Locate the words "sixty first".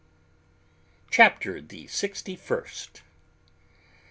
1.85-3.03